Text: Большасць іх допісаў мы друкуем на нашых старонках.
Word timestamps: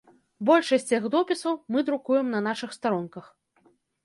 Большасць 0.49 0.93
іх 0.97 1.05
допісаў 1.15 1.59
мы 1.75 1.83
друкуем 1.91 2.33
на 2.37 2.43
нашых 2.49 2.75
старонках. 2.79 3.25